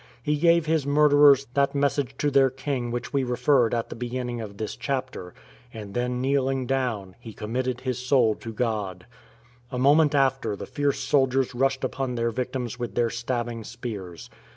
[0.23, 3.95] He gave his murderers that message to their king to which we referred at the
[3.95, 5.35] beginning of this chapter;
[5.71, 9.05] and then kneel ing down, he committed his soul to God.
[9.71, 14.31] A moment after the fierce soldiers rushed upon their victims with their stabbing spears.